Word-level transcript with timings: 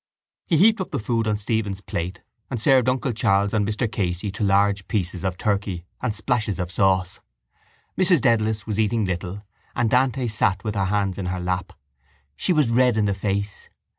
He 0.47 0.57
heaped 0.57 0.81
up 0.81 0.89
the 0.89 0.97
food 0.97 1.27
on 1.27 1.37
Stephen's 1.37 1.79
plate 1.79 2.21
and 2.49 2.59
served 2.59 2.89
uncle 2.89 3.11
Charles 3.13 3.53
and 3.53 3.67
Mr 3.67 3.87
Casey 3.91 4.31
to 4.31 4.43
large 4.43 4.87
pieces 4.87 5.23
of 5.23 5.37
turkey 5.37 5.85
and 6.01 6.15
splashes 6.15 6.57
of 6.57 6.71
sauce. 6.71 7.19
Mrs 7.95 8.19
Dedalus 8.19 8.65
was 8.65 8.79
eating 8.79 9.05
little 9.05 9.43
and 9.75 9.91
Dante 9.91 10.25
sat 10.25 10.63
with 10.63 10.73
her 10.73 10.85
hands 10.85 11.19
in 11.19 11.27
her 11.27 11.39
lap. 11.39 11.73
She 12.35 12.51
was 12.51 12.71
red 12.71 12.97
in 12.97 13.05
the 13.05 13.13
face. 13.13 13.69